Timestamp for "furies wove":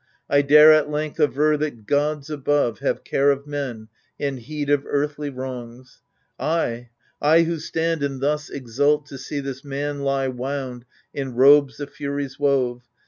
11.85-12.81